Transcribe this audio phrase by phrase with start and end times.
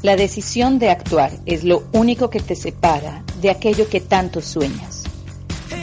[0.00, 5.02] La decisión de actuar es lo único que te separa de aquello que tanto sueñas.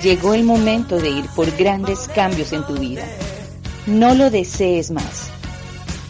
[0.01, 3.03] Llegó el momento de ir por grandes cambios en tu vida.
[3.87, 5.29] No lo desees más.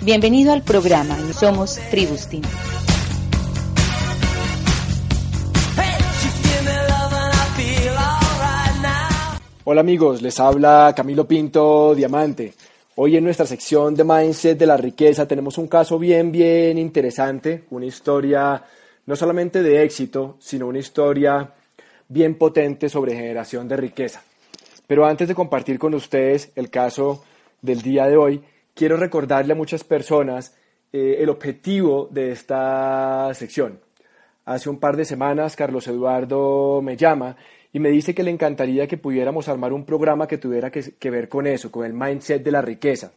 [0.03, 2.43] Bienvenido al programa Somos Tribustin.
[9.63, 12.53] Hola amigos, les habla Camilo Pinto Diamante.
[12.97, 17.65] Hoy en nuestra sección de Mindset de la Riqueza tenemos un caso bien, bien interesante,
[17.71, 18.63] una historia
[19.05, 21.51] no solamente de éxito, sino una historia
[22.07, 24.23] bien potente sobre generación de riqueza.
[24.87, 27.25] Pero antes de compartir con ustedes el caso
[27.61, 28.41] del día de hoy,
[28.73, 30.55] quiero recordarle a muchas personas
[30.93, 33.81] eh, el objetivo de esta sección.
[34.45, 37.35] Hace un par de semanas Carlos Eduardo me llama
[37.75, 41.27] y me dice que le encantaría que pudiéramos armar un programa que tuviera que, ver
[41.27, 43.11] con eso, con el mindset de la riqueza.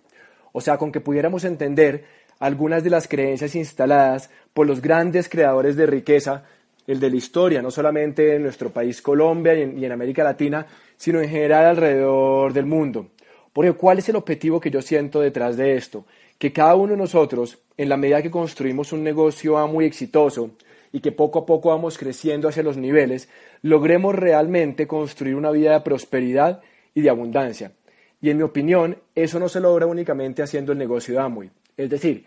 [0.50, 2.06] O sea, con que pudiéramos entender
[2.40, 6.42] algunas de las creencias instaladas por los grandes creadores de riqueza,
[6.88, 10.24] el de la historia, no solamente en nuestro país Colombia y en, y en América
[10.24, 13.10] Latina, sino en general alrededor del mundo.
[13.52, 16.04] Porque ¿cuál es el objetivo que yo siento detrás de esto?
[16.36, 20.50] Que cada uno de nosotros, en la medida que construimos un negocio muy exitoso,
[20.92, 23.28] y que poco a poco vamos creciendo hacia los niveles,
[23.62, 26.60] logremos realmente construir una vida de prosperidad
[26.94, 27.72] y de abundancia.
[28.20, 31.50] Y en mi opinión, eso no se logra únicamente haciendo el negocio de Amway.
[31.76, 32.24] Es decir,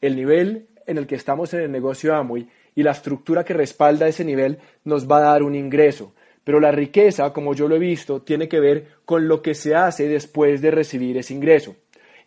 [0.00, 3.54] el nivel en el que estamos en el negocio de Amway y la estructura que
[3.54, 6.12] respalda ese nivel nos va a dar un ingreso.
[6.44, 9.74] Pero la riqueza, como yo lo he visto, tiene que ver con lo que se
[9.74, 11.76] hace después de recibir ese ingreso.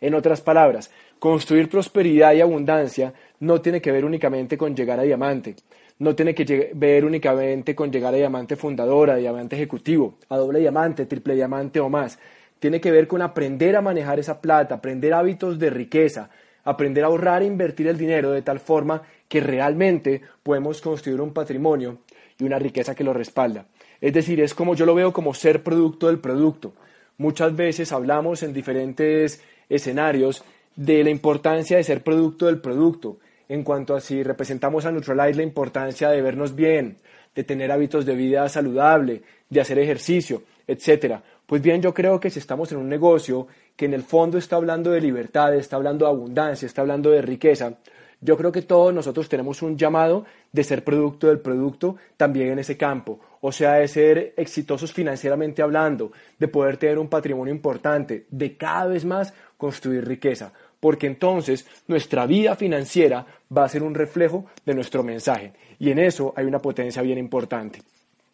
[0.00, 5.02] En otras palabras, construir prosperidad y abundancia no tiene que ver únicamente con llegar a
[5.02, 5.56] diamante,
[5.98, 10.60] no tiene que ver únicamente con llegar a diamante fundadora, a diamante ejecutivo, a doble
[10.60, 12.18] diamante, triple diamante o más.
[12.58, 16.30] Tiene que ver con aprender a manejar esa plata, aprender hábitos de riqueza,
[16.64, 21.32] aprender a ahorrar e invertir el dinero de tal forma que realmente podemos construir un
[21.32, 21.98] patrimonio
[22.38, 23.66] y una riqueza que lo respalda.
[24.00, 26.74] Es decir, es como yo lo veo como ser producto del producto.
[27.18, 33.18] Muchas veces hablamos en diferentes escenarios de la importancia de ser producto del producto,
[33.48, 36.96] en cuanto a si representamos a Neutralize la importancia de vernos bien,
[37.34, 41.20] de tener hábitos de vida saludable, de hacer ejercicio, etc.
[41.46, 43.46] Pues bien, yo creo que si estamos en un negocio
[43.76, 47.22] que en el fondo está hablando de libertad, está hablando de abundancia, está hablando de
[47.22, 47.74] riqueza,
[48.20, 52.58] yo creo que todos nosotros tenemos un llamado de ser producto del producto también en
[52.58, 58.26] ese campo, o sea, de ser exitosos financieramente hablando, de poder tener un patrimonio importante,
[58.30, 63.26] de cada vez más construir riqueza porque entonces nuestra vida financiera
[63.56, 67.18] va a ser un reflejo de nuestro mensaje y en eso hay una potencia bien
[67.18, 67.82] importante.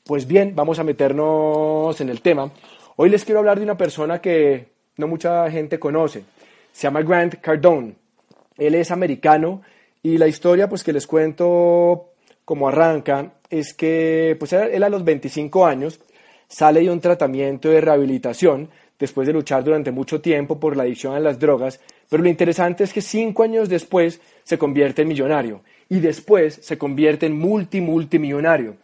[0.04, 2.50] Pues bien, vamos a meternos en el tema.
[2.96, 6.24] Hoy les quiero hablar de una persona que no mucha gente conoce.
[6.72, 7.94] Se llama Grant Cardone.
[8.58, 9.62] Él es americano
[10.02, 12.11] y la historia pues que les cuento
[12.44, 16.00] como arranca es que pues él a los 25 años
[16.48, 21.14] sale de un tratamiento de rehabilitación después de luchar durante mucho tiempo por la adicción
[21.14, 21.80] a las drogas
[22.12, 26.76] pero lo interesante es que cinco años después se convierte en millonario y después se
[26.76, 28.76] convierte en multi, multimillonario.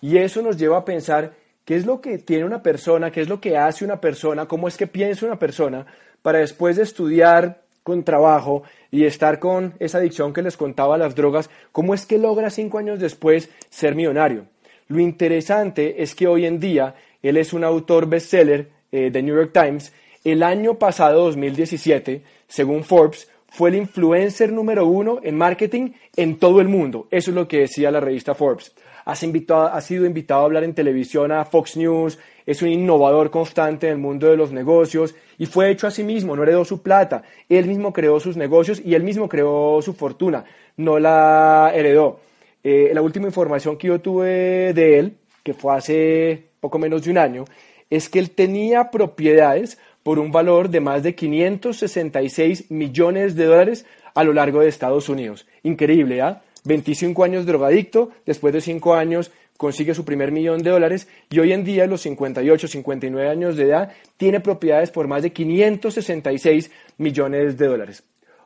[0.00, 1.32] Y eso nos lleva a pensar
[1.64, 4.68] qué es lo que tiene una persona, qué es lo que hace una persona, cómo
[4.68, 5.84] es que piensa una persona
[6.22, 10.98] para después de estudiar con trabajo y estar con esa adicción que les contaba a
[10.98, 14.46] las drogas, cómo es que logra cinco años después ser millonario.
[14.88, 19.36] Lo interesante es que hoy en día él es un autor bestseller eh, de New
[19.36, 19.92] York Times.
[20.24, 26.60] El año pasado, 2017, según Forbes, fue el influencer número uno en marketing en todo
[26.60, 27.06] el mundo.
[27.12, 28.74] Eso es lo que decía la revista Forbes.
[29.04, 33.94] Ha sido invitado a hablar en televisión a Fox News, es un innovador constante en
[33.94, 37.24] el mundo de los negocios y fue hecho a sí mismo, no heredó su plata,
[37.48, 40.44] él mismo creó sus negocios y él mismo creó su fortuna,
[40.76, 42.20] no la heredó.
[42.62, 47.10] Eh, la última información que yo tuve de él, que fue hace poco menos de
[47.10, 47.44] un año,
[47.90, 53.86] es que él tenía propiedades por un valor de más de 566 millones de dólares
[54.14, 55.46] a lo largo de Estados Unidos.
[55.62, 56.42] Increíble, ¿ah?
[56.64, 61.52] 25 años drogadicto, después de 5 años consigue su primer millón de dólares y hoy
[61.52, 66.70] en día, a los 58, 59 años de edad, tiene propiedades por más de 566
[66.98, 68.02] millones de dólares.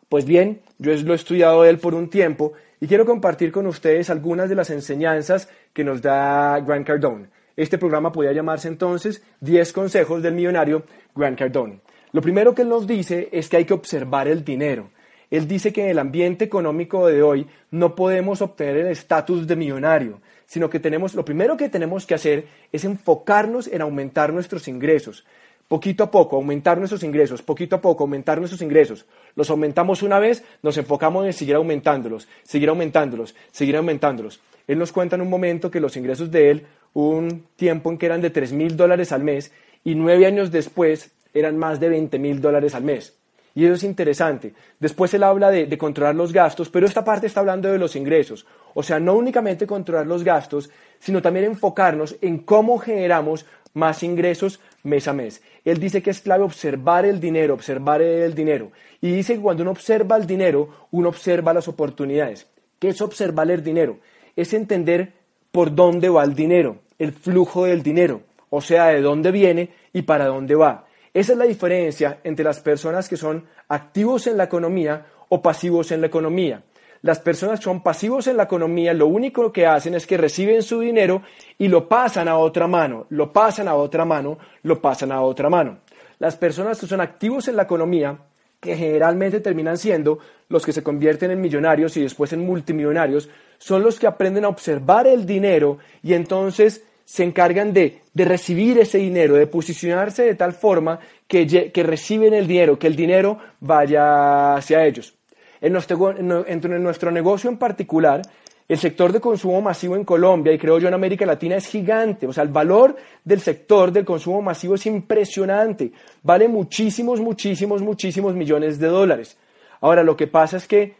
[0.08, 4.10] Pues bien, yo lo he estudiado él por un tiempo y quiero compartir con ustedes
[4.10, 7.28] algunas de las enseñanzas que nos da Grant Cardone.
[7.56, 10.84] Este programa podría llamarse entonces 10 consejos del millonario
[11.14, 11.80] Grant Cardone.
[12.12, 14.90] Lo primero que él nos dice es que hay que observar el dinero.
[15.30, 19.54] Él dice que en el ambiente económico de hoy no podemos obtener el estatus de
[19.54, 24.66] millonario, sino que tenemos, lo primero que tenemos que hacer es enfocarnos en aumentar nuestros
[24.66, 25.24] ingresos.
[25.68, 29.06] Poquito a poco, aumentar nuestros ingresos, poquito a poco, aumentar nuestros ingresos.
[29.36, 34.40] Los aumentamos una vez, nos enfocamos en seguir aumentándolos, seguir aumentándolos, seguir aumentándolos.
[34.66, 38.06] Él nos cuenta en un momento que los ingresos de él, un tiempo en que
[38.06, 39.52] eran de 3 mil dólares al mes,
[39.84, 43.19] y nueve años después eran más de 20 mil dólares al mes.
[43.54, 44.54] Y eso es interesante.
[44.78, 48.46] Después él habla de, controlar los gastos, pero esta parte está hablando de los ingresos.
[48.74, 54.60] O sea, no únicamente controlar los gastos, sino también enfocarnos en cómo generamos más ingresos
[54.82, 55.42] mes a mes.
[55.64, 58.70] Él dice que es clave observar el dinero, observar el dinero.
[59.00, 62.46] Y dice que cuando uno observa el dinero, uno observa las oportunidades.
[62.78, 63.98] ¿Qué es observar el dinero?
[64.36, 65.12] Es entender
[65.52, 70.02] por dónde va el dinero, el flujo del dinero, o sea, de dónde viene y
[70.02, 70.86] para dónde va.
[71.12, 75.90] Esa es la diferencia entre las personas que son activos en la economía o pasivos
[75.90, 76.62] en la economía.
[77.02, 80.62] Las personas que son pasivos en la economía lo único que hacen es que reciben
[80.62, 81.22] su dinero
[81.58, 85.48] y lo pasan a otra mano, lo pasan a otra mano, lo pasan a otra
[85.48, 85.78] mano.
[86.18, 88.18] Las personas que son activos en la economía,
[88.60, 90.18] que generalmente terminan siendo
[90.48, 94.48] los que se convierten en millonarios y después en multimillonarios, son los que aprenden a
[94.48, 100.52] observar el dinero y entonces se encargan de, recibir ese dinero, de posicionarse de tal
[100.52, 105.12] forma que, que, reciben el dinero, que el dinero vaya hacia ellos.
[105.60, 108.22] En nuestro, en nuestro negocio en particular,
[108.68, 112.28] el sector de consumo masivo en Colombia y creo yo en América Latina es gigante.
[112.28, 115.90] O sea, el valor del sector del consumo masivo es impresionante.
[116.22, 119.36] Vale muchísimos, muchísimos, muchísimos millones de dólares.
[119.80, 120.94] Ahora, lo que pasa es que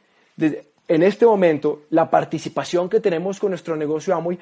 [0.90, 4.40] en este momento la participación que tenemos con nuestro negocio Amway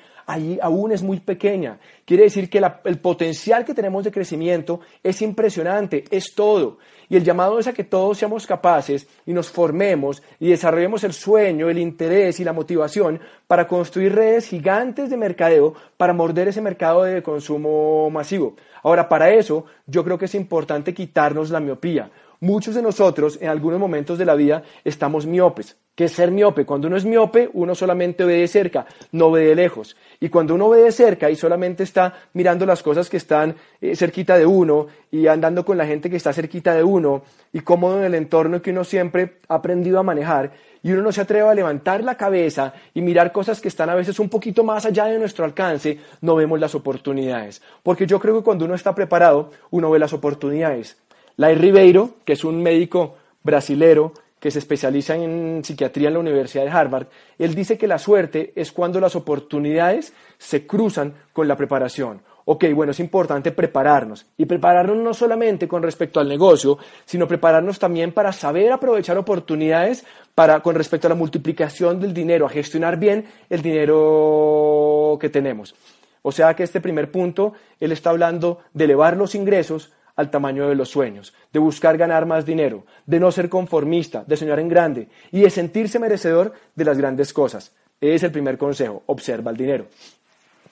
[0.62, 1.78] aún es muy pequeña.
[2.06, 6.78] Quiere decir que el potencial que tenemos de crecimiento es impresionante, es todo.
[7.10, 11.12] Y el llamado es a que todos seamos capaces y nos formemos y desarrollemos el
[11.12, 16.62] sueño, el interés y la motivación para construir redes gigantes de mercadeo para morder ese
[16.62, 18.56] mercado de consumo masivo.
[18.82, 22.10] Ahora, para eso yo creo que es importante quitarnos la miopía.
[22.40, 25.76] Muchos de nosotros en algunos momentos de la vida estamos miopes.
[25.98, 26.64] ¿Qué es ser miope?
[26.64, 29.96] Cuando uno es miope, uno solamente ve de cerca, no ve de lejos.
[30.20, 33.96] Y cuando uno ve de cerca y solamente está mirando las cosas que están eh,
[33.96, 37.98] cerquita de uno y andando con la gente que está cerquita de uno y cómodo
[37.98, 40.52] en el entorno que uno siempre ha aprendido a manejar,
[40.84, 43.96] y uno no se atreve a levantar la cabeza y mirar cosas que están a
[43.96, 47.60] veces un poquito más allá de nuestro alcance, no vemos las oportunidades.
[47.82, 50.96] Porque yo creo que cuando uno está preparado, uno ve las oportunidades.
[51.36, 56.64] Lai Ribeiro, que es un médico brasilero que se especializa en psiquiatría en la Universidad
[56.64, 57.06] de Harvard,
[57.38, 62.22] él dice que la suerte es cuando las oportunidades se cruzan con la preparación.
[62.50, 64.24] Ok, bueno, es importante prepararnos.
[64.38, 70.06] Y prepararnos no solamente con respecto al negocio, sino prepararnos también para saber aprovechar oportunidades
[70.34, 75.74] para, con respecto a la multiplicación del dinero, a gestionar bien el dinero que tenemos.
[76.22, 80.68] O sea que este primer punto, él está hablando de elevar los ingresos al tamaño
[80.68, 84.68] de los sueños, de buscar ganar más dinero, de no ser conformista, de soñar en
[84.68, 87.72] grande y de sentirse merecedor de las grandes cosas.
[88.00, 89.86] Es el primer consejo, observa el dinero.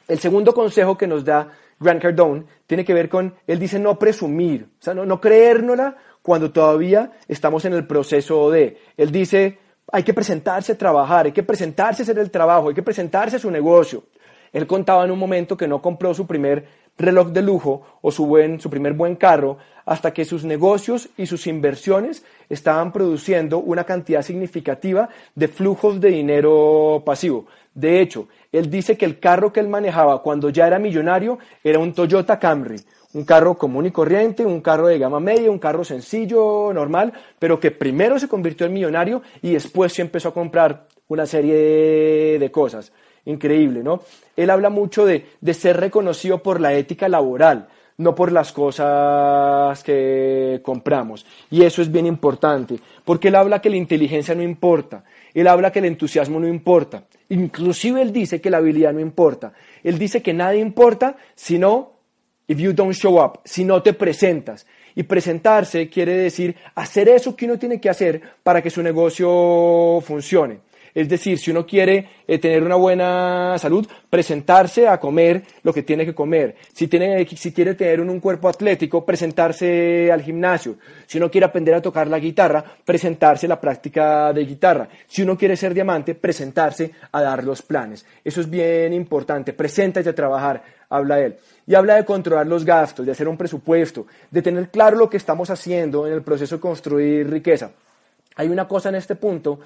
[0.09, 1.49] El segundo consejo que nos da
[1.79, 5.97] Grant Cardone tiene que ver con, él dice no presumir, o sea, no, no creérnosla
[6.23, 9.61] cuando todavía estamos en el proceso de, él dice,
[9.93, 13.37] hay que presentarse a trabajar, hay que presentarse a hacer el trabajo, hay que presentarse
[13.37, 14.03] a su negocio.
[14.53, 16.67] Él contaba en un momento que no compró su primer
[16.99, 21.27] reloj de lujo o su, buen, su primer buen carro hasta que sus negocios y
[21.27, 27.47] sus inversiones estaban produciendo una cantidad significativa de flujos de dinero pasivo.
[27.75, 31.79] De hecho, él dice que el carro que él manejaba cuando ya era millonario era
[31.79, 32.81] un Toyota Camry,
[33.13, 37.61] un carro común y corriente, un carro de gama media, un carro sencillo, normal, pero
[37.61, 42.51] que primero se convirtió en millonario y después se empezó a comprar una serie de
[42.51, 42.93] cosas
[43.27, 44.01] increíble, ¿no?
[44.37, 47.69] Él habla mucho de, ser reconocido por la ética laboral,
[47.99, 51.27] no por las cosas que compramos.
[51.51, 55.05] Y eso es bien importante, porque él habla que la inteligencia no importa,
[55.35, 59.53] él habla que el entusiasmo no importa, inclusive él dice que la habilidad no importa,
[59.83, 61.93] él dice que nada importa sino
[62.49, 64.67] if you don't show up, si no te presentas.
[64.95, 70.01] Y presentarse quiere decir hacer eso que uno tiene que hacer para que su negocio
[70.01, 70.61] funcione.
[70.97, 75.83] Es decir, si uno quiere eh, tener una buena salud, presentarse a comer lo que
[75.83, 76.57] tiene que comer.
[76.73, 80.77] Si, tiene, si quiere tener un, cuerpo atlético, presentarse al gimnasio.
[81.07, 84.89] Si uno quiere aprender a tocar la guitarra, presentarse a la práctica de guitarra.
[85.07, 88.07] Si uno quiere ser diamante, presentarse a dar los planes.
[88.25, 89.53] Eso es bien importante.
[89.53, 91.37] Preséntate a trabajar, habla él.
[91.67, 95.19] Y habla de controlar los gastos, de hacer un presupuesto, de tener claro lo que
[95.19, 97.73] estamos haciendo en el proceso de construir riqueza.
[98.37, 99.61] Hay una cosa en este punto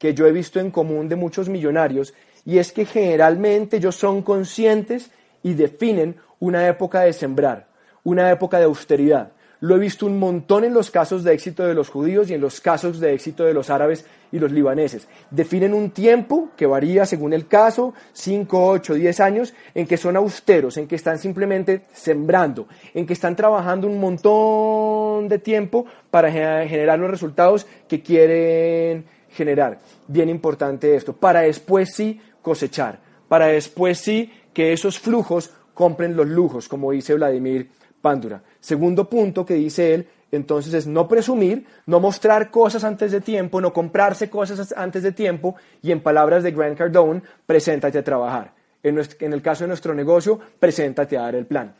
[0.00, 2.14] que yo he visto en común de muchos millonarios
[2.46, 5.10] y es que generalmente ellos son conscientes
[5.42, 7.68] y definen una época de sembrar,
[8.02, 9.32] una época de austeridad.
[9.60, 12.40] Lo he visto un montón en los casos de éxito de los judíos y en
[12.40, 15.06] los casos de éxito de los árabes y los libaneses.
[15.30, 20.16] Definen un tiempo que varía según el caso, 5, 8, 10 años, en que son
[20.16, 26.32] austeros, en que están simplemente sembrando, en que están trabajando un montón de tiempo para
[26.32, 29.78] generar los resultados que quieren generar.
[30.06, 36.26] Bien importante esto, para después sí cosechar, para después sí que esos flujos compren los
[36.26, 37.70] lujos, como dice Vladimir
[38.00, 38.42] Pándura.
[38.60, 43.60] Segundo punto que dice él, entonces es no presumir, no mostrar cosas antes de tiempo,
[43.60, 48.52] no comprarse cosas antes de tiempo y en palabras de Grant Cardone, preséntate a trabajar.
[48.82, 48.98] En,
[49.32, 51.74] el caso de nuestro negocio, preséntate a dar el plan.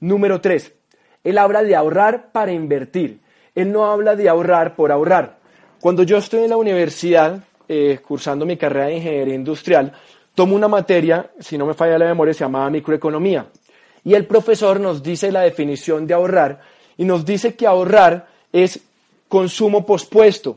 [0.00, 0.72] Número tres,
[1.24, 3.20] él habla de ahorrar para invertir.
[3.54, 5.38] Él no habla de ahorrar por ahorrar.
[5.84, 9.92] Cuando yo estoy en la universidad, eh, cursando mi carrera de ingeniería industrial,
[10.34, 13.48] tomo una materia, si no me falla la memoria, se llamaba microeconomía.
[14.02, 16.62] Y el profesor nos dice la definición de ahorrar
[16.96, 18.80] y nos dice que ahorrar es
[19.28, 20.56] consumo pospuesto,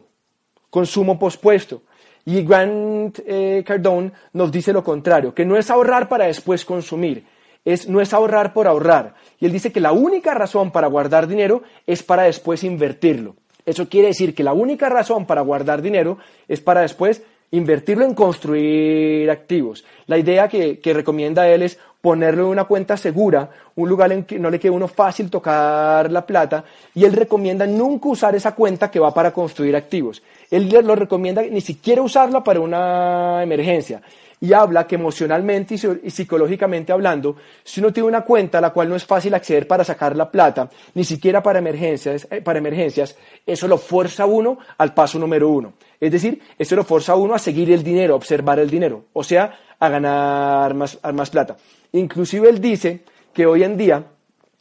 [0.69, 1.81] consumo pospuesto.
[2.23, 7.25] Y Grant eh, Cardone nos dice lo contrario, que no es ahorrar para después consumir,
[7.65, 9.15] es, no es ahorrar por ahorrar.
[9.41, 13.35] Y él dice que la única razón para guardar dinero es para después invertirlo.
[13.67, 17.21] Eso quiere decir que la única razón para guardar dinero es para después
[17.51, 19.83] invertirlo en construir activos.
[20.05, 24.39] La idea que, recomienda él es ponerlo en una cuenta segura, un lugar en que
[24.39, 26.63] no le quede uno fácil tocar la plata,
[26.95, 30.23] y él recomienda nunca usar esa cuenta que va para construir activos.
[30.49, 34.01] Él lo recomienda ni siquiera usarla para una emergencia
[34.39, 38.89] y habla que emocionalmente y psicológicamente hablando, si uno tiene una cuenta a la cual
[38.89, 43.17] no es fácil acceder para sacar la plata, ni siquiera para emergencias, eh, para emergencias,
[43.45, 45.73] eso lo fuerza a uno al paso número uno.
[45.99, 49.05] Es decir, eso lo fuerza a uno a seguir el dinero, a observar el dinero,
[49.13, 51.57] o sea, a ganar más, más plata.
[51.93, 53.01] Inclusive él dice
[53.33, 54.03] que hoy en día,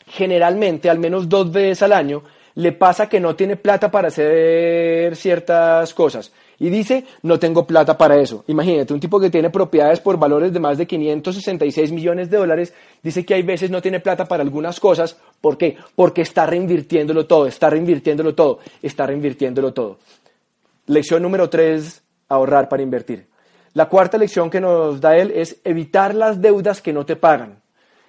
[0.06, 2.22] generalmente, al menos dos veces al año,
[2.54, 7.98] le pasa que no tiene plata para hacer ciertas cosas y dice, no tengo plata
[7.98, 8.44] para eso.
[8.46, 12.72] Imagínate, un tipo que tiene propiedades por valores de más de 566 millones de dólares,
[13.02, 15.16] dice que hay veces no tiene plata para algunas cosas.
[15.40, 15.76] ¿Por qué?
[15.94, 19.98] Porque está reinvirtiéndolo todo, está reinvirtiéndolo todo, está reinvirtiéndolo todo.
[20.86, 23.26] Lección número tres, ahorrar para invertir.
[23.74, 27.60] La cuarta lección que nos da él es evitar las deudas que no te pagan.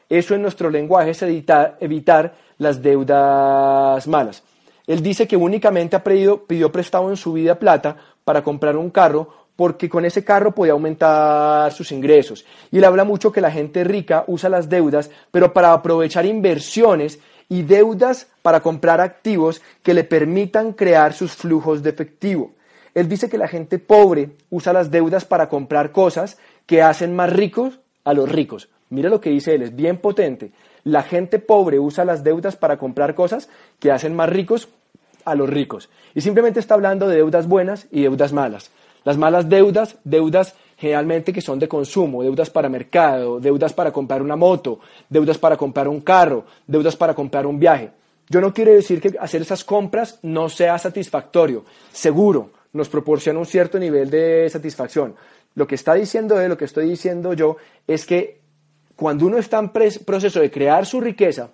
[0.07, 4.43] Eso en nuestro lenguaje es evitar las deudas malas.
[4.85, 7.97] Él dice que únicamente ha pedido, pidió prestado en su vida plata
[8.27, 12.43] para comprar un carro porque con ese carro podía aumentar sus ingresos.
[12.71, 17.19] Y él habla mucho que la gente rica usa las deudas, pero para aprovechar inversiones
[17.47, 22.51] y deudas para comprar activos que le permitan crear sus flujos de efectivo.
[22.93, 27.31] Él dice que la gente pobre usa las deudas para comprar cosas que hacen más
[27.31, 28.67] ricos a los ricos.
[28.89, 30.51] Mira lo que dice él, es bien potente.
[30.83, 33.47] La gente pobre usa las deudas para comprar cosas
[33.79, 34.67] que hacen más ricos
[35.27, 35.89] a los ricos.
[36.15, 38.71] Y simplemente está hablando de deudas buenas y deudas malas.
[39.03, 44.21] Las malas deudas, deudas generalmente que son de consumo, deudas para mercado, deudas para comprar
[44.21, 44.79] una moto,
[45.09, 47.91] deudas para comprar un carro, deudas para comprar un viaje.
[48.29, 51.65] Yo no quiero decir que hacer esas compras no sea satisfactorio.
[51.91, 55.15] Seguro, nos proporciona un cierto nivel de satisfacción.
[55.55, 57.57] Lo que está diciendo él, lo que estoy diciendo yo,
[57.87, 58.41] es que
[58.95, 61.51] cuando uno está en proceso de crear su riqueza,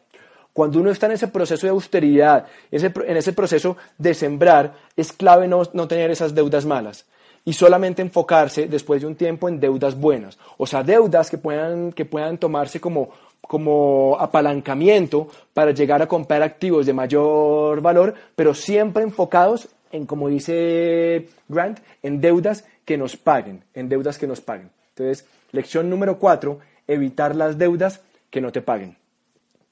[0.53, 5.47] cuando uno está en ese proceso de austeridad, en ese proceso de sembrar, es clave
[5.47, 7.05] no, tener esas deudas malas
[7.43, 11.91] y solamente enfocarse después de un tiempo en deudas buenas, o sea, deudas que puedan,
[11.91, 13.09] que puedan tomarse como,
[13.41, 20.29] como apalancamiento para llegar a comprar activos de mayor valor, pero siempre enfocados en, como
[20.29, 24.69] dice Grant, en deudas que nos paguen, en deudas que nos paguen.
[24.95, 29.02] Entonces, lección número cuatro, evitar las deudas que no te paguen.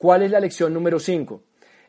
[0.01, 1.43] ¿Cuál es la lección número 5?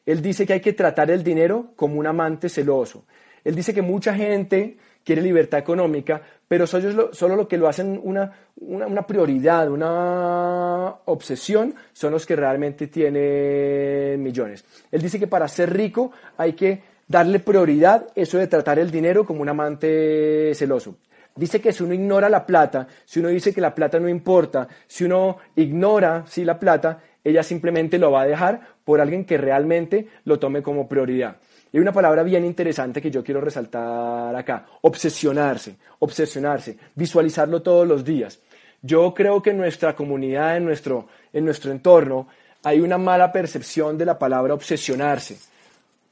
[0.04, 3.06] Él dice que hay que tratar el dinero como un amante celoso.
[3.42, 7.98] Él dice que mucha gente quiere libertad económica, pero solo, solo lo que lo hacen
[8.04, 14.62] una, una, prioridad, una obsesión, son los que realmente tienen millones.
[14.90, 19.24] Él dice que para ser rico hay que darle prioridad eso de tratar el dinero
[19.24, 20.96] como un amante celoso.
[21.34, 24.68] Dice que si uno ignora la plata, si uno dice que la plata no importa,
[24.86, 29.38] si uno ignora si la plata, ella simplemente lo va a dejar por alguien que
[29.38, 31.36] realmente lo tome como prioridad.
[31.72, 38.04] Hay una palabra bien interesante que yo quiero resaltar acá, obsesionarse, obsesionarse, visualizarlo todos los
[38.04, 38.40] días.
[38.82, 42.28] Yo creo que en nuestra comunidad, en nuestro, en nuestro entorno,
[42.62, 45.38] hay una mala percepción de la palabra obsesionarse.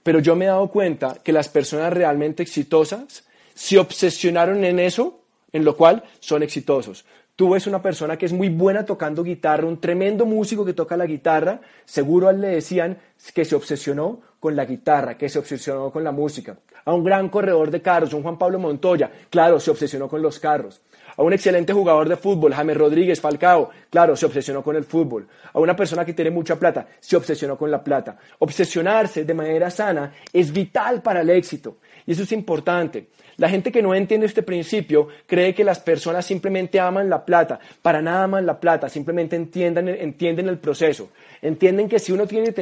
[0.03, 3.25] Pero yo me he dado cuenta que las personas realmente exitosas
[3.55, 5.21] se obsesionaron en eso,
[5.53, 7.05] en lo cual son exitosos.
[7.41, 10.95] Tú ves una persona que es muy buena tocando guitarra, un tremendo músico que toca
[10.95, 12.99] la guitarra, seguro a él le decían
[13.33, 16.59] que se obsesionó con la guitarra, que se obsesionó con la música.
[16.85, 20.39] A un gran corredor de carros, un Juan Pablo Montoya, claro, se obsesionó con los
[20.39, 20.83] carros.
[21.17, 25.27] A un excelente jugador de fútbol, James Rodríguez Falcao, claro, se obsesionó con el fútbol.
[25.55, 28.19] A una persona que tiene mucha plata, se obsesionó con la plata.
[28.41, 31.79] Obsesionarse de manera sana es vital para el éxito.
[32.07, 33.09] Y eso es importante.
[33.41, 37.59] La gente que no entiende este principio cree que las personas simplemente aman la plata,
[37.81, 41.09] para nada aman la plata, simplemente entienden, entienden el proceso.
[41.41, 42.53] Entienden que si uno, tiene,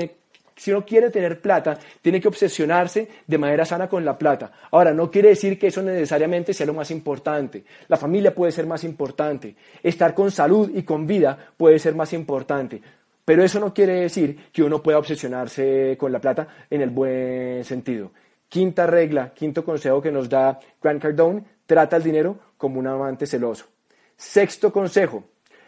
[0.54, 4.52] si uno quiere tener plata, tiene que obsesionarse de manera sana con la plata.
[4.70, 7.64] Ahora, no quiere decir que eso necesariamente sea lo más importante.
[7.88, 9.56] La familia puede ser más importante.
[9.82, 12.80] Estar con salud y con vida puede ser más importante.
[13.24, 17.64] Pero eso no quiere decir que uno pueda obsesionarse con la plata en el buen
[17.64, 18.12] sentido.
[18.48, 23.26] Quinta regla, quinto consejo que nos da Grant Cardone, trata el dinero como un amante
[23.26, 23.66] celoso.
[24.16, 25.24] Sexto consejo,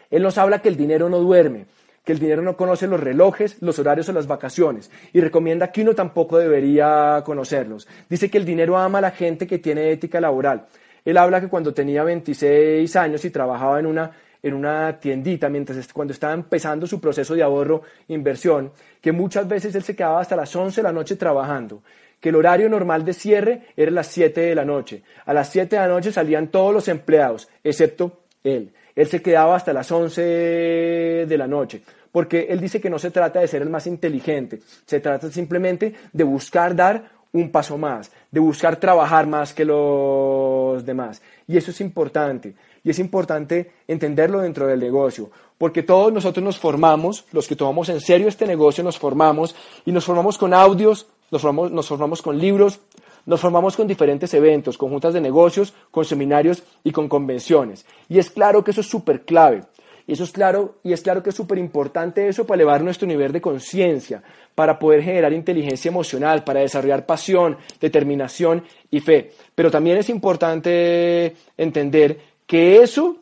[0.09, 1.67] él nos habla que el dinero no duerme,
[2.03, 5.83] que el dinero no conoce los relojes, los horarios o las vacaciones y recomienda que
[5.83, 7.87] uno tampoco debería conocerlos.
[8.09, 10.65] Dice que el dinero ama a la gente que tiene ética laboral.
[11.05, 14.11] Él habla que cuando tenía 26 años y trabajaba en una,
[14.41, 19.75] en una tiendita, mientras cuando estaba empezando su proceso de ahorro, inversión, que muchas veces
[19.75, 21.83] él se quedaba hasta las 11 de la noche trabajando
[22.21, 25.03] que el horario normal de cierre era las 7 de la noche.
[25.25, 28.71] A las 7 de la noche salían todos los empleados, excepto él.
[28.95, 33.11] Él se quedaba hasta las 11 de la noche, porque él dice que no se
[33.11, 38.11] trata de ser el más inteligente, se trata simplemente de buscar dar un paso más,
[38.29, 41.21] de buscar trabajar más que los demás.
[41.47, 42.53] Y eso es importante.
[42.83, 47.89] Y es importante entenderlo dentro del negocio, porque todos nosotros nos formamos, los que tomamos
[47.89, 52.21] en serio este negocio, nos formamos y nos formamos con audios, nos formamos, nos formamos
[52.21, 52.81] con libros,
[53.25, 57.85] nos formamos con diferentes eventos, con juntas de negocios, con seminarios y con convenciones.
[58.09, 59.61] Y es claro que eso es súper clave.
[60.07, 63.07] Y eso es claro, y es claro que es súper importante eso para elevar nuestro
[63.07, 64.21] nivel de conciencia,
[64.55, 69.31] para poder generar inteligencia emocional, para desarrollar pasión, determinación y fe.
[69.53, 73.17] Pero también es importante entender que eso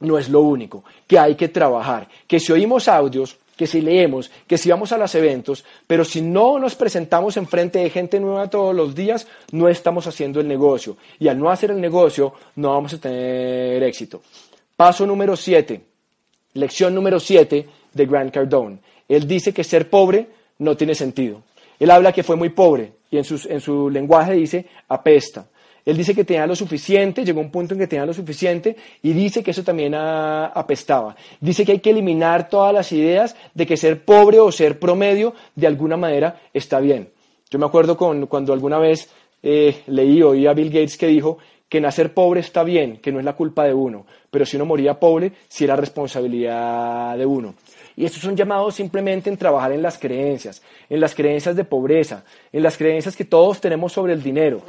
[0.00, 4.30] no es lo único, que hay que trabajar, que si oímos audios, que si leemos,
[4.46, 8.20] que si vamos a los eventos, pero si no nos presentamos en frente de gente
[8.20, 10.96] nueva todos los días, no estamos haciendo el negocio.
[11.18, 14.22] Y al no hacer el negocio, no vamos a tener éxito.
[14.76, 15.80] Paso número 7,
[16.54, 18.78] lección número 7 de Grant Cardone.
[19.08, 21.42] Él dice que ser pobre no tiene sentido.
[21.80, 25.48] Él habla que fue muy pobre y en, en su lenguaje dice apesta.
[25.88, 29.14] Él dice que tenía lo suficiente, llegó un punto en que tenía lo suficiente y
[29.14, 31.16] dice que eso también apestaba.
[31.40, 35.32] Dice que hay que eliminar todas las ideas de que ser pobre o ser promedio
[35.54, 37.08] de alguna manera está bien.
[37.48, 39.08] Yo me acuerdo con, cuando alguna vez
[39.42, 41.38] eh, leí oí a Bill Gates que dijo
[41.70, 44.66] que nacer pobre está bien, que no es la culpa de uno, pero si uno
[44.66, 47.54] moría pobre, sí era responsabilidad de uno.
[47.96, 52.24] Y estos son llamados simplemente en trabajar en las creencias, en las creencias de pobreza,
[52.52, 54.62] en las creencias que todos tenemos sobre el dinero,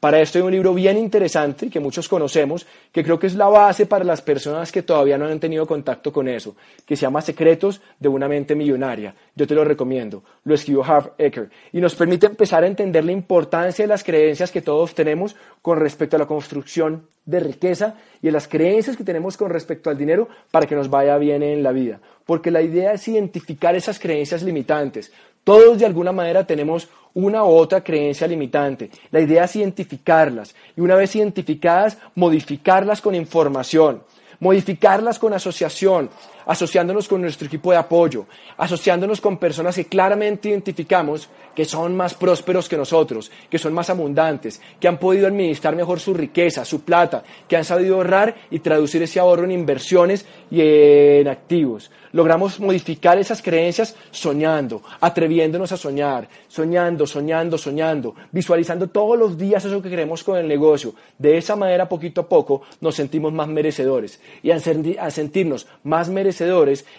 [0.00, 3.48] para esto hay un libro bien interesante que muchos conocemos, que creo que es la
[3.48, 7.20] base para las personas que todavía no han tenido contacto con eso, que se llama
[7.20, 9.14] Secretos de una mente millonaria.
[9.36, 10.24] Yo te lo recomiendo.
[10.44, 14.50] Lo escribió Harv Eker y nos permite empezar a entender la importancia de las creencias
[14.50, 19.04] que todos tenemos con respecto a la construcción de riqueza y de las creencias que
[19.04, 22.00] tenemos con respecto al dinero para que nos vaya bien en la vida.
[22.24, 25.12] Porque la idea es identificar esas creencias limitantes.
[25.44, 28.90] Todos de alguna manera tenemos una u otra creencia limitante.
[29.10, 34.02] La idea es identificarlas y una vez identificadas, modificarlas con información,
[34.38, 36.10] modificarlas con asociación,
[36.50, 42.14] asociándonos con nuestro equipo de apoyo, asociándonos con personas que claramente identificamos que son más
[42.14, 46.80] prósperos que nosotros, que son más abundantes, que han podido administrar mejor su riqueza, su
[46.80, 51.90] plata, que han sabido ahorrar y traducir ese ahorro en inversiones y en activos.
[52.12, 59.64] Logramos modificar esas creencias soñando, atreviéndonos a soñar, soñando, soñando, soñando, visualizando todos los días
[59.64, 60.94] eso que queremos con el negocio.
[61.18, 64.20] De esa manera, poquito a poco, nos sentimos más merecedores.
[64.42, 66.39] Y al, sentirnos más merecedores,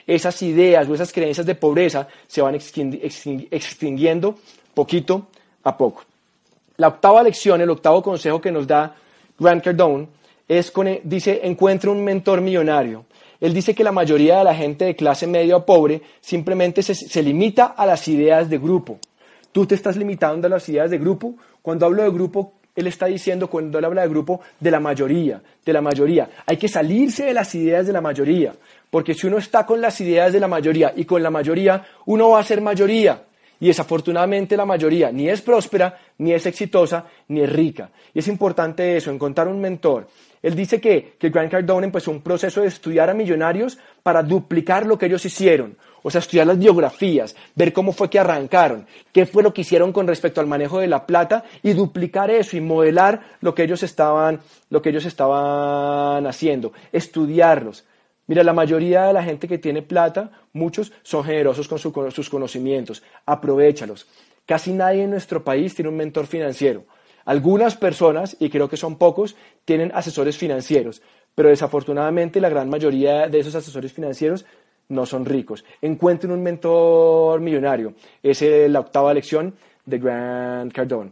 [0.08, 4.36] esas ideas o esas creencias de pobreza se van extinguiendo
[4.74, 5.28] poquito
[5.64, 6.04] a poco.
[6.78, 8.96] La octava lección, el octavo consejo que nos da
[9.38, 10.08] Grant Cardone
[10.48, 13.06] es con, dice, encuentra un mentor millonario.
[13.40, 17.24] Él dice que la mayoría de la gente de clase media o pobre simplemente se
[17.24, 19.00] limita a las ideas de grupo.
[19.52, 21.36] Tú te estás limitando a las ideas de grupo.
[21.62, 25.42] Cuando hablo de grupo, él está diciendo, cuando él habla de grupo, de la mayoría,
[25.66, 26.30] de la mayoría.
[26.46, 28.54] Hay que salirse de las ideas de la mayoría,
[28.90, 32.30] porque si uno está con las ideas de la mayoría y con la mayoría, uno
[32.30, 33.24] va a ser mayoría.
[33.60, 37.92] Y desafortunadamente la mayoría ni es próspera, ni es exitosa, ni es rica.
[38.14, 40.08] Y es importante eso, encontrar un mentor.
[40.42, 44.86] Él dice que, que Grant Cardone empezó un proceso de estudiar a millonarios para duplicar
[44.86, 45.78] lo que ellos hicieron.
[46.04, 49.94] O sea, estudiar las biografías, ver cómo fue que arrancaron, qué fue lo que hicieron
[49.94, 53.84] con respecto al manejo de la plata y duplicar eso y modelar lo que ellos
[53.84, 54.40] estaban,
[54.72, 57.86] lo que ellos estaban haciendo, estudiarlos.
[58.26, 63.04] Mira, la mayoría de la gente que tiene plata, muchos son generosos con sus conocimientos,
[63.26, 64.08] aprovechalos.
[64.48, 66.86] Casi nadie en nuestro país tiene un mentor financiero.
[67.26, 71.02] Algunas personas, y creo que son pocos, tienen asesores financieros,
[71.36, 74.46] pero desafortunadamente la gran mayoría de esos asesores financieros
[74.90, 75.64] no son ricos.
[75.82, 77.94] Encuentren un mentor millonario.
[78.22, 79.54] Es la octava lección
[79.86, 81.12] de Grant Cardone.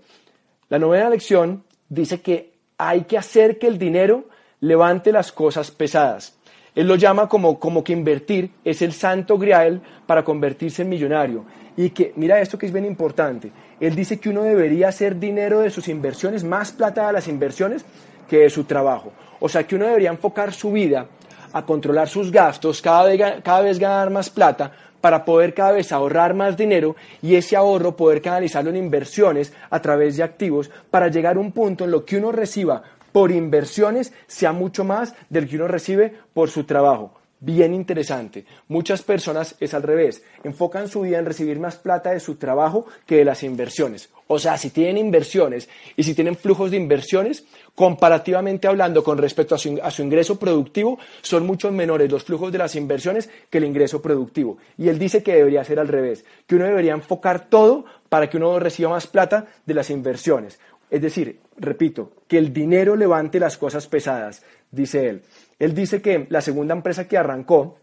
[0.69, 4.25] La novena lección dice que hay que hacer que el dinero
[4.61, 6.37] levante las cosas pesadas.
[6.75, 11.45] Él lo llama como, como que invertir es el santo grial para convertirse en millonario.
[11.75, 15.59] Y que, mira esto que es bien importante, él dice que uno debería hacer dinero
[15.61, 17.85] de sus inversiones, más plata de las inversiones
[18.27, 19.11] que de su trabajo.
[19.39, 21.07] O sea que uno debería enfocar su vida
[21.53, 25.91] a controlar sus gastos, cada vez, cada vez ganar más plata para poder cada vez
[25.91, 31.07] ahorrar más dinero y ese ahorro poder canalizarlo en inversiones a través de activos para
[31.07, 35.47] llegar a un punto en lo que uno reciba por inversiones sea mucho más del
[35.47, 38.45] que uno recibe por su trabajo bien interesante.
[38.67, 42.85] Muchas personas es al revés, enfocan su vida en recibir más plata de su trabajo
[43.05, 44.09] que de las inversiones.
[44.27, 49.55] O sea, si tienen inversiones y si tienen flujos de inversiones, comparativamente hablando con respecto
[49.55, 54.01] a su, ingreso productivo, son mucho menores los flujos de las inversiones que el ingreso
[54.01, 54.57] productivo.
[54.77, 58.37] Y él dice que debería ser al revés, que uno debería enfocar todo para que
[58.37, 60.59] uno reciba más plata de las inversiones.
[60.91, 65.21] Es decir, repito, que el dinero levante las cosas pesadas, dice él.
[65.59, 67.77] Él dice que la segunda empresa que arrancó,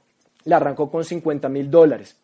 [0.44, 2.16] la arrancó con 50 mil dólares.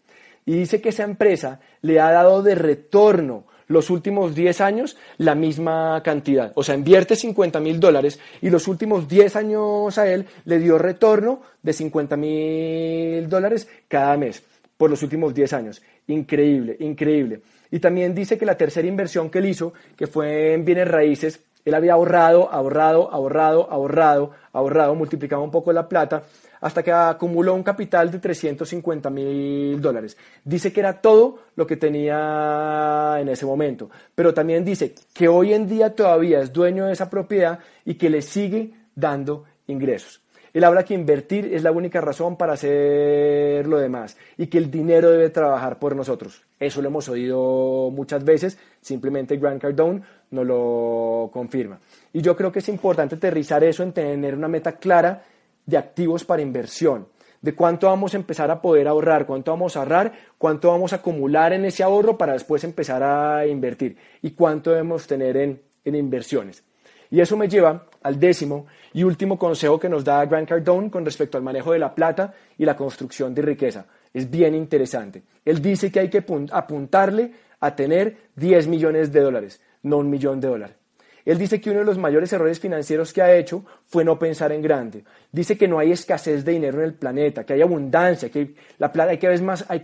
[0.45, 5.35] Y dice que esa empresa le ha dado de retorno los últimos 10 años la
[5.35, 6.53] misma cantidad.
[6.55, 10.79] O sea, invierte 50 mil dólares y los últimos 10 años a él le dio
[10.79, 14.43] retorno de 50 mil dólares cada mes
[14.77, 15.83] por los últimos 10 años.
[16.09, 17.43] Increíble, increíble.
[17.71, 21.41] Y también dice que la tercera inversión que él hizo, que fue en bienes raíces,
[21.65, 26.25] él había ahorrado, ahorrado, ahorrado, ahorrado, ahorrado, multiplicaba un poco la plata,
[26.61, 30.17] hasta que acumuló un capital de 350 mil dólares.
[30.45, 35.53] Dice que era todo lo que tenía en ese momento, pero también dice que hoy
[35.53, 40.21] en día todavía es dueño de esa propiedad y que le sigue dando ingresos.
[40.53, 44.71] Él habla que invertir es la única razón para hacer lo demás y que el
[44.71, 46.43] dinero debe trabajar por nosotros.
[46.61, 51.79] Eso lo hemos oído muchas veces, simplemente Grant Cardone nos lo confirma.
[52.13, 55.23] Y yo creo que es importante aterrizar eso en tener una meta clara
[55.65, 57.07] de activos para inversión,
[57.41, 60.97] de cuánto vamos a empezar a poder ahorrar, cuánto vamos a ahorrar, cuánto vamos a
[60.97, 65.95] acumular en ese ahorro para después empezar a invertir y cuánto debemos tener en, en
[65.95, 66.65] inversiones.
[67.11, 71.05] Y eso me lleva al décimo y último consejo que nos da Grant Cardone con
[71.05, 73.85] respecto al manejo de la plata y la construcción de riqueza.
[74.15, 75.23] Es bien interesante.
[75.45, 80.41] Él dice que hay que apuntarle a tener 10 millones de dólares, no un millón
[80.41, 80.77] de dólares.
[81.25, 84.51] Él dice que uno de los mayores errores financieros que ha hecho fue no pensar
[84.53, 85.05] en grande.
[85.31, 88.91] Dice que no hay escasez de dinero en el planeta, que hay abundancia, que la
[88.91, 89.81] plata, hay, cada vez más, hay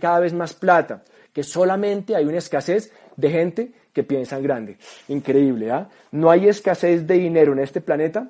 [0.59, 4.77] plata, que solamente hay una escasez de gente que piensan grande.
[5.07, 5.87] Increíble, ¿ah?
[6.11, 8.29] No hay escasez de dinero en este planeta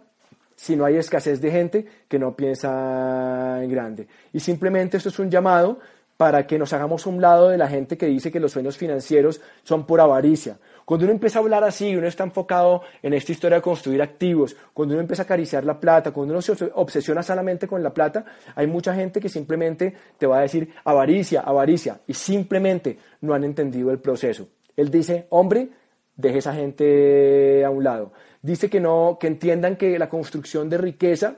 [0.56, 4.08] si no hay escasez de gente que no piensa en grande.
[4.34, 5.80] Y simplemente esto es un llamado
[6.18, 9.40] para que nos hagamos un lado de la gente que dice que los sueños financieros
[9.64, 10.58] son por avaricia.
[10.90, 14.56] Cuando uno empieza a hablar así, uno está enfocado en esta historia de construir activos,
[14.74, 18.26] cuando uno empieza a acariciar la plata, cuando uno se obsesiona solamente con la plata,
[18.56, 23.44] hay mucha gente que simplemente te va a decir avaricia, avaricia, y simplemente no han
[23.44, 24.48] entendido el proceso.
[24.76, 25.70] Él dice, hombre,
[26.16, 28.12] deje esa gente a un lado.
[28.42, 31.36] Dice que no, que entiendan que la construcción de riqueza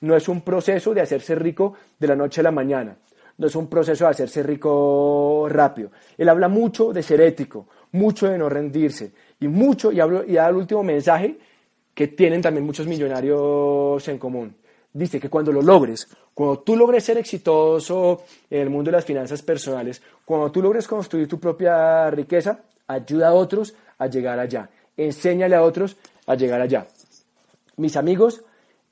[0.00, 2.98] no es un proceso de hacerse rico de la noche a la mañana,
[3.36, 5.90] no es un proceso de hacerse rico rápido.
[6.16, 10.34] Él habla mucho de ser ético, mucho de no rendirse y mucho, y, hablo, y
[10.34, 11.38] da el último mensaje
[11.94, 14.54] que tienen también muchos millonarios en común.
[14.92, 19.04] Dice que cuando lo logres, cuando tú logres ser exitoso en el mundo de las
[19.04, 24.68] finanzas personales, cuando tú logres construir tu propia riqueza, ayuda a otros a llegar allá,
[24.96, 26.86] enséñale a otros a llegar allá.
[27.76, 28.42] Mis amigos,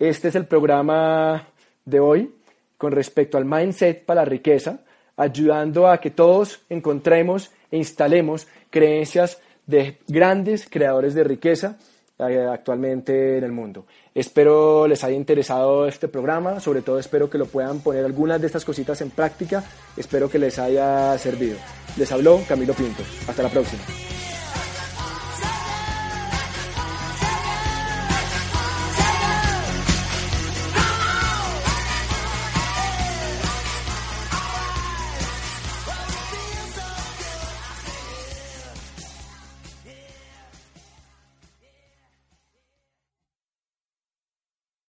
[0.00, 1.46] Este es el programa
[1.84, 2.34] de hoy
[2.78, 4.78] con respecto al mindset para la riqueza,
[5.14, 11.78] ayudando a que todos encontremos e instalemos creencias de grandes creadores de riqueza
[12.18, 13.86] eh, actualmente en el mundo.
[14.14, 18.46] Espero les haya interesado este programa, sobre todo espero que lo puedan poner algunas de
[18.46, 19.64] estas cositas en práctica,
[19.96, 21.56] espero que les haya servido.
[21.96, 23.82] Les habló Camilo Pinto, hasta la próxima.